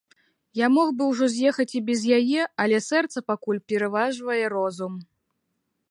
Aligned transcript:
Я 0.59 0.69
мог 0.77 0.89
бы 1.01 1.09
ўжо 1.09 1.25
з'ехаць 1.33 1.67
і 1.79 1.83
без 1.89 2.01
яе, 2.19 2.41
але 2.65 2.77
сэрца 2.89 3.25
пакуль 3.31 3.63
пераважвае 3.75 4.43
розум. 4.57 4.93